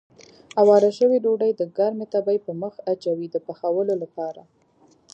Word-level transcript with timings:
اواره 0.61 0.89
شوې 0.97 1.17
ډوډۍ 1.23 1.51
د 1.55 1.61
ګرمې 1.77 2.05
تبۍ 2.13 2.37
پر 2.45 2.51
مخ 2.61 2.73
اچوي 2.91 3.27
د 3.31 3.35
پخولو 3.45 3.93
لپاره. 4.03 4.41